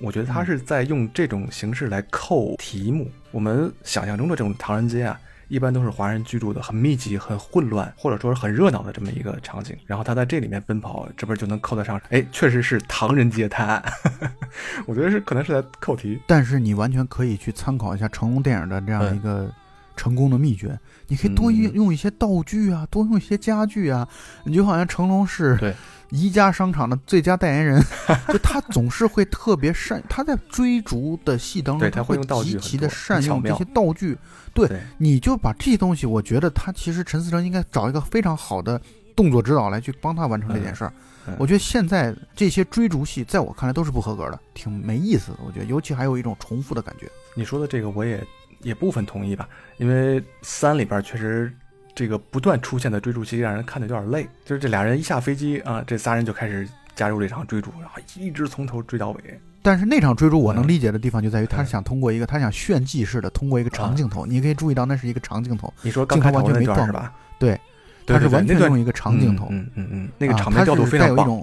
[0.00, 3.10] 我觉得他是在用这种形式来扣题目。
[3.30, 5.20] 我们想象中的这种唐人街啊，
[5.52, 9.76] 一般都是华人居住的，很密集、很混乱，或者说是很热闹的这么一个场景。
[9.84, 12.00] 然后他在这里面奔跑，这不是就能扣得上？
[12.08, 13.84] 哎，确实是唐人街探案。
[14.88, 16.18] 我觉得是可能是在扣题。
[16.26, 19.52] 但是你完全可以去参考一下成龙电影的这样一个。
[19.94, 24.08] 成功的秘诀，你可以多用用一些道具啊，多用一些家具啊。
[24.42, 25.74] 你就好像成龙是
[26.12, 27.82] 宜家商场的最佳代言人，
[28.28, 34.16] 就他总是会特别善，他在追逐的戏当中，他会极其的善用这些道具。
[34.52, 38.78] 对，你就把这些东西，我觉得他其实陈思诚应该找一个非常好的
[39.16, 40.92] 动作指导来去帮他完成这件事儿。
[41.38, 45.38] 我觉得现在这些追逐戏，在我看来都是不合格的，挺没意思的。
[45.46, 47.10] 我觉得，尤其还有一种重复的感觉。
[47.34, 48.22] 你说的这个，我也。
[48.64, 49.48] 也部分同意吧，
[49.78, 51.52] 因为三里边确实
[51.94, 54.28] 这个不断出现的追逐戏让人看的有点累。
[54.44, 59.40] 就是这俩人一下飞机啊，这仨人就开始加入这场追逐，然后一直从头追到尾。
[59.64, 65.72] 但是那场追逐我能理解的地方就在于，他是想通过一个他想炫技似的通过一个长镜头，你可以注意到那是一个长镜头。
[65.82, 67.12] 你说刚开头完全没断是吧？
[67.38, 67.60] 对，
[68.04, 69.46] 他是完全用一个长镜头。
[69.50, 71.40] 嗯嗯嗯，那个场面调度非常棒。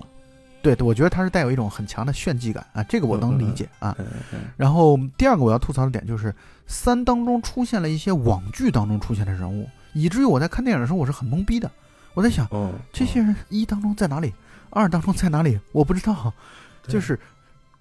[0.61, 3.95] 对，我觉得他是带有一种很强的炫技感啊，这个我能理解啊。
[4.57, 6.35] 然后第二个我要吐槽的点就是
[6.67, 11.69] 三当中出现了一些网剧当中出现的人物，以至于我在看电影的时候我是很懵逼的。
[12.13, 12.47] 我在想，
[12.91, 14.33] 这些人一当中在哪里，
[14.69, 16.33] 二当中在哪里，我不知道。
[16.87, 17.19] 就是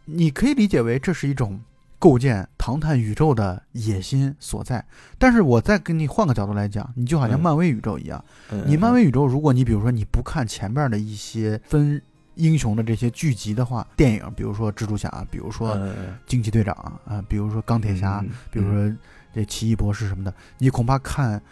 [0.05, 1.59] 你可以理解为这是一种
[1.99, 4.85] 构建唐探宇宙的野心所在，
[5.19, 8.23] 但是我再跟你换个角度来讲，你就好像漫威宇宙一样，
[8.67, 12.01] 你漫威宇宙，如果你比如说你不看前面的一些分。
[12.39, 15.77] 英雄的这些剧集的话，电影，比如说蜘蛛侠，比如说
[16.25, 16.73] 惊奇队长
[17.05, 18.97] 啊，比如说钢铁侠，比如说
[19.35, 21.43] 这奇异博士什么的，你恐怕看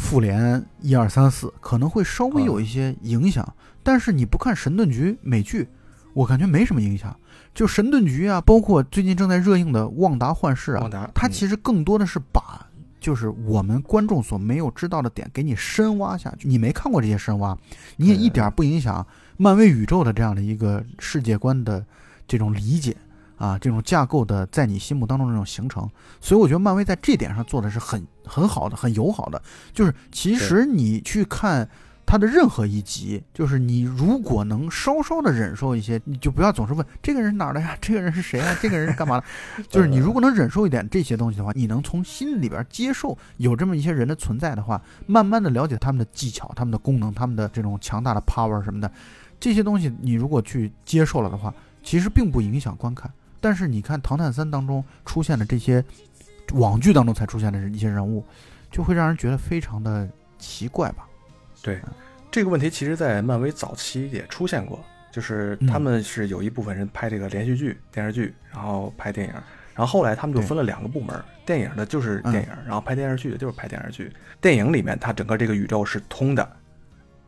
[0.00, 3.46] 复联一二三四可能会稍微有一些影响，
[3.82, 5.68] 但是你不看神盾局美剧，
[6.14, 7.14] 我感觉没什么影响。
[7.54, 12.66] 就神盾局啊，包括最近正在热映的旺达幻视啊，它其实更多的是把
[12.98, 16.48] 就是我们观众所没有知道的点给你深挖下去。
[16.48, 17.56] 你没看过这些深挖，
[17.96, 19.06] 你也一点不影响。
[19.36, 21.84] 漫威宇宙的这样的一个世界观的
[22.26, 22.96] 这种理解
[23.40, 25.88] 啊，这种架构的在你心目当中这种形成，
[26.20, 29.40] 所以我觉得漫威在这点上做的是很很好的，很友好的。
[29.72, 31.66] 就是其实你去看
[32.04, 39.24] 它的任何一集，就是你如果能稍稍的忍受一些，你就不要总是问这个人哪儿的呀，这个人是谁啊，这个人是干嘛的？
[39.70, 48.92] 就是你如果能忍受一点这些东西的话，你能从心里边接受有这么一些人的存在的话，慢慢的了解他们的技巧、他们的功能、他们的这种强大的 power 什么的。
[49.38, 53.10] 这些东西你如果去接受了的话，其实并不影响观看。
[53.40, 55.84] 但是你看《唐探三》当中出现的这些
[56.52, 58.24] 网剧当中才出现的一些人物，
[58.70, 61.06] 就会让人觉得非常的奇怪吧？
[61.62, 61.80] 对，
[62.30, 69.32] 这个问题其实，在漫威早期也出现过，就是他们是有一部分人拍这个连续剧、电视剧，然后拍电影，
[69.74, 74.12] 然然后后来他们就分了两个部门，电影的就是电影，然后拍电视剧的就是拍电视剧。
[74.38, 76.46] 电影里面它整个这个宇宙是通的。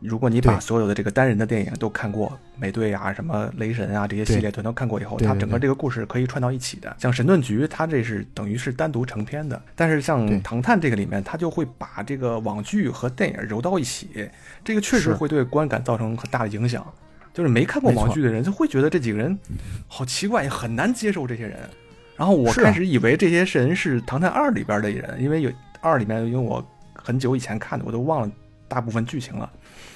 [0.03, 6.95] 如果你把所有的这个单人的电影都看过，美队啊、什么雷神啊这些系列全都看过以后，它整个这个故事可以串到一起的。
[6.99, 9.59] 像神盾局，它这是等于是单独成片的。
[9.75, 14.29] 但是像唐探这个里面，它就会把这个网剧和电影揉到一起，
[14.63, 16.85] 这个确实会对观感造成很大的影响。
[17.33, 19.35] 就是没看过网剧的人就会觉得这几个人
[19.87, 21.57] 好奇怪，很难接受这些人。
[22.15, 26.63] 然后我开始以为这些人是唐探二里边的人，因为有二里面，因为我
[26.93, 28.31] 很久以前看的，我都忘了
[28.67, 29.51] 大部分剧情了。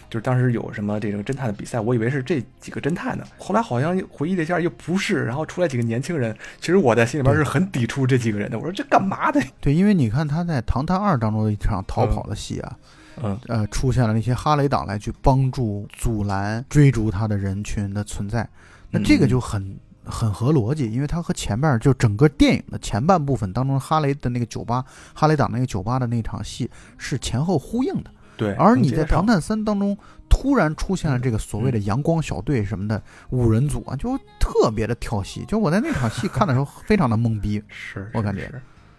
[0.09, 8.57] 就是当时有什么这种侦探的比赛，我以为是这几个侦探呢，后来好像回忆了一下又不是，然后出来几个年轻人，其实我在心里边是很抵触这几个人的。
[8.57, 9.41] 我说这干嘛的？
[9.59, 12.77] 对，因为你看他在《唐探二》当中的一场逃跑的戏啊，
[13.21, 18.47] 嗯呃，出现了那些哈雷党来去帮助阻拦追逐他的人群的存在，
[18.89, 28.11] 那这个就很很合逻辑，因为它和前边就整个电影的前半部分当中哈雷的那个酒吧，哈雷党那个酒吧的那场戏是前后呼应的。
[28.37, 29.97] 对，而你在《唐探三》当中
[30.29, 35.43] 突然出现了这个所谓的阳光小队什么的五人组啊，就特别的跳戏。
[35.47, 37.61] 就我在那场戏看的时候， 非常的懵逼。
[37.67, 38.49] 是，我感觉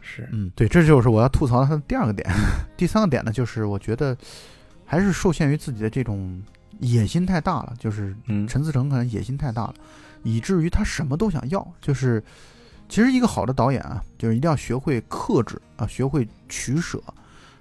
[0.00, 2.28] 是，嗯，对，这就是我要吐槽他的第二个点。
[2.76, 4.16] 第三个点呢，就是我觉得
[4.84, 6.42] 还是受限于自己的这种
[6.80, 8.16] 野心太大了，就是
[8.48, 9.74] 陈思诚可能野心太大了，
[10.24, 11.64] 以至于他什么都想要。
[11.80, 12.20] 就是
[12.88, 17.00] 其实一个好的导演啊，就是一定要学会克制啊，学会取舍。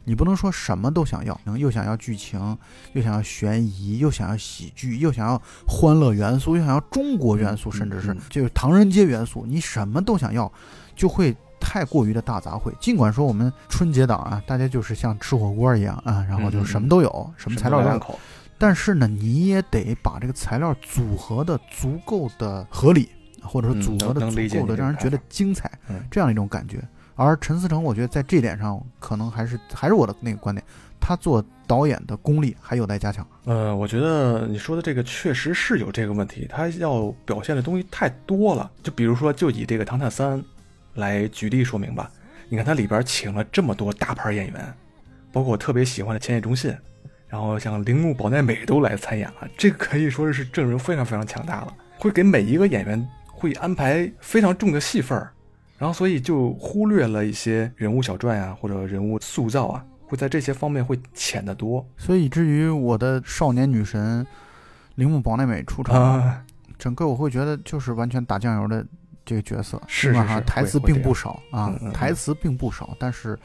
[0.08, 2.58] 你不能说什么都想要，又想要剧情，
[2.94, 10.50] 又想要悬疑，又想要喜剧，又想要欢乐元素，又想要中国元素，甚至是就是唐人街元素，你什么都想要，
[10.96, 12.72] 就会太过于的大杂烩。
[12.80, 18.20] 尽管说我们春节档啊，大家就是像吃火锅一样啊，然后就什么都有，什么材料都有，
[18.58, 23.10] 但是呢，你也得把这个材料组合的足够的合理，
[23.42, 25.70] 或者说组合的足够的让人觉得精彩，
[26.10, 26.82] 这样一种感觉。
[27.18, 30.64] 而陈思诚，我觉得在这点上，可能还是还是我的那个观点，
[31.00, 33.28] 他做导演的功力还有待加强。
[33.46, 38.72] 呃，我觉得你说的这个确实是有这个问题，他要表现的东西太多了。
[38.84, 40.40] 就比如说，就以这个《唐探三》
[40.94, 42.10] 来举例说明吧。
[42.50, 44.74] 你看，它里边请了这么多大牌演员，
[45.34, 46.74] 包括我特别喜欢的千叶忠信，
[47.28, 55.34] 然后像铃木保奈美都来参演了，这个可以说是阵容非常非常强大了，会给每一个演员会安排非常重的戏份儿。
[55.78, 61.88] 然后，所以就忽略了一些人物小传啊，或者人物塑造啊，会在这些方面会浅得多。
[61.98, 64.26] 所以，以至于我的少年女神
[64.96, 66.44] 铃木保奈美出场，
[66.80, 68.84] 整个我会觉得就是完全打酱油的
[69.24, 73.38] 这个角色，是是是，台词并不少啊，台词并不少，但是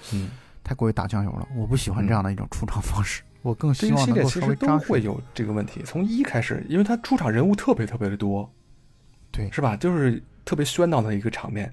[0.64, 5.82] 太过于打酱油了，我不喜欢这样的一种出场方式，我更希望能够稍微都会有这个问题。
[5.84, 8.50] 从一开始，因为他出场人物特别特别的多，
[9.30, 9.76] 对，是吧？
[9.76, 11.70] 就是特别喧闹的一个场面。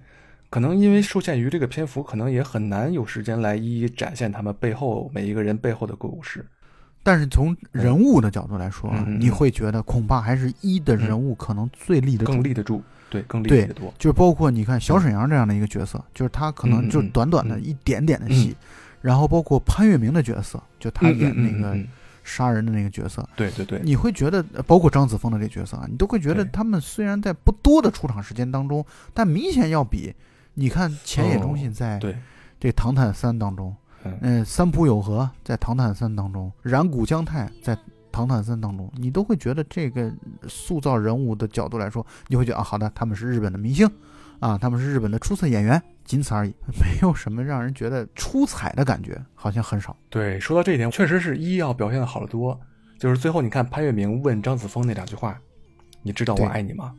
[0.50, 6.46] 可能因为受限于这个篇幅，可能也很难有时间来一一展现他们背后每一个人背后的故事。
[7.02, 12.32] 但是从人物的角度来说，你会觉得恐怕还是一的人物可能最立得住。
[12.34, 13.94] 更立得住，对，更立得多。
[13.98, 18.56] 就包括你看小沈阳这样的一个角色，就是他可能就短短的一点点的戏，
[19.02, 21.78] 然后包括潘粤明的角色，就他演那个
[22.24, 30.14] 杀人的那个角色，对对对，你会觉得包括张子枫的这角色啊，你都会觉得他们虽然在不多的出场时间当中，但明显要比。
[30.60, 31.98] 你看，前野忠信在
[32.60, 33.74] 这《唐探三》当中，
[34.20, 37.74] 嗯，三浦友和在《唐探三》当中，染谷将太在
[38.12, 40.12] 《唐探三》当中，你都会觉得这个
[40.50, 43.90] 塑造人物的角度来说，你会觉得啊，好的，他们是日本的明星，
[44.42, 49.96] 啊，他们是日本的出色演员，仅此而已，没有什么让人觉得出彩的感觉，好像很少。
[50.10, 52.60] 对，说到这一点，确实是一要表现的好得多。
[52.98, 55.40] 就是最后你看潘粤明问张子枫那两句话，
[56.02, 56.94] 你知道我爱你吗？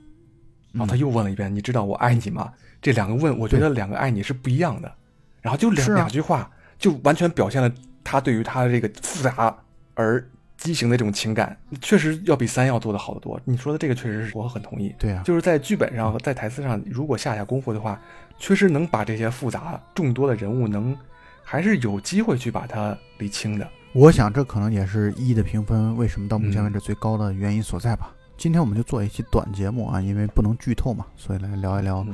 [0.73, 2.51] 然后他又问了一遍，你知道我爱你吗？
[2.81, 4.93] 这两个问，我觉得两个爱你是不一样的，
[5.41, 7.71] 然后就两两句话，就完全表现了
[8.03, 9.55] 他对于他的这个复杂
[9.95, 10.25] 而
[10.57, 13.41] 畸形的这种情感，确实要比三要做的好得多。
[13.45, 14.95] 你说的这个确实是我很同意。
[14.99, 18.01] 对啊，就是在剧本上和在台词上，如果下下功夫的话，
[18.39, 20.97] 确实能把这些复杂众多的人物能
[21.43, 23.69] 还是有机会去把它理清的。
[23.93, 28.13] 我想这可能也是一的评分为什么到目前为止最高的原因所在吧。
[28.41, 32.03] 今天我们就做一期短节目啊，因为不能剧透嘛，所以来聊一聊《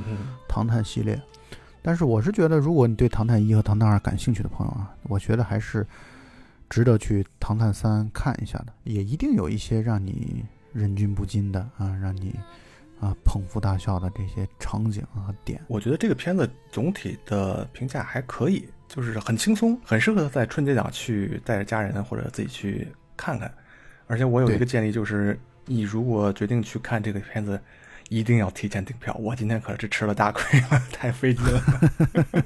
[0.45, 1.17] 唐探》系列。
[1.81, 5.87] 但是我是觉得，如果你对《唐探一》和《唐探二》感兴趣的朋友啊，我觉得还是
[6.69, 12.37] 值得去《唐探三》看一下的，也一定有一些让你忍俊不禁的啊，让你
[12.99, 15.61] 啊捧腹大笑的这些场景和点。
[15.67, 23.49] 我觉得这个片子总体的评价还可以，就是很轻松，很适合在春节档去带着家人或者自己去看看。
[24.07, 25.39] 而且我有一个建议就是。
[25.67, 27.61] 你如果决定去看这个片子，
[28.09, 29.13] 一定要提前订票。
[29.19, 31.61] 我今天可是吃了大亏了，太费劲了。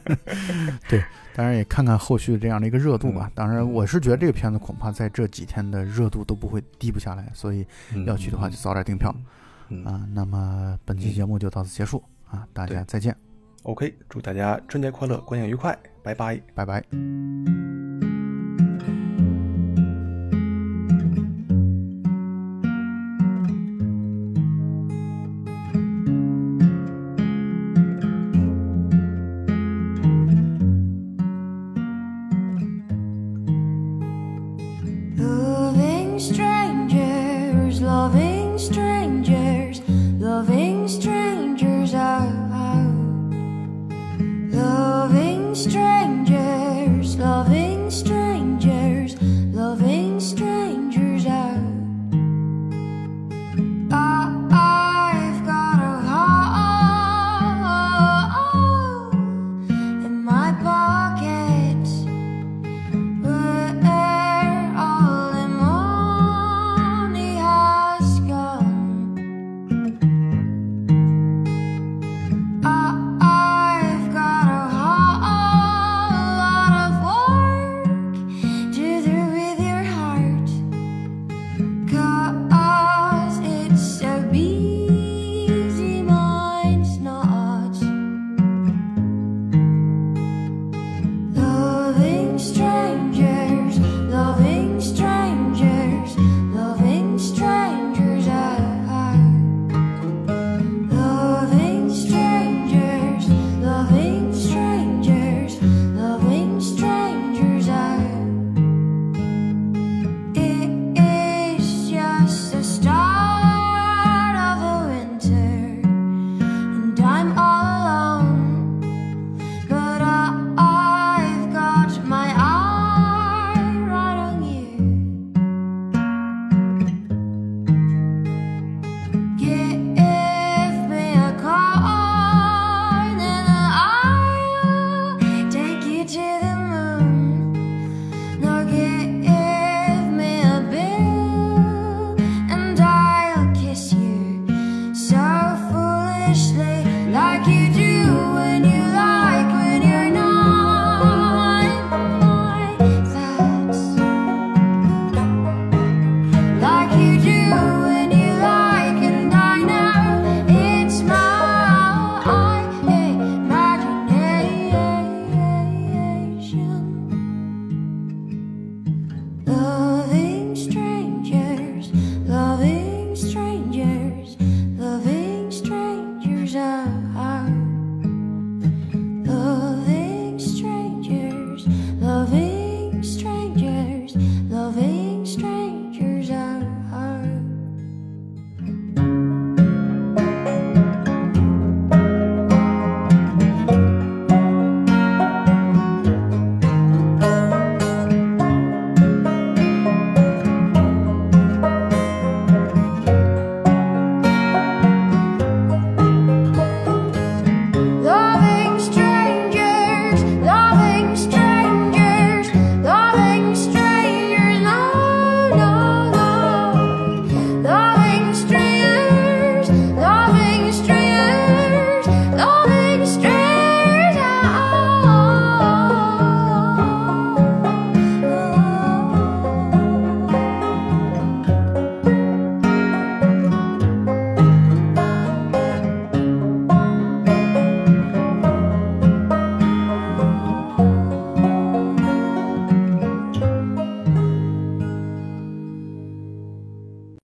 [0.90, 1.04] 对，
[1.36, 3.32] 当然也看看后续这样的一个热度吧。
[3.36, 7.66] 当然，我是觉得这个片子恐怕在这几天的热度都不会低不下来，所以
[8.08, 9.16] 要去的话就早点订票
[9.86, 10.04] 啊。
[10.14, 13.16] 那么本期节目就到此结束啊，大家再见。
[13.64, 18.11] OK，祝大家春节快乐，观影愉快，拜拜，拜拜。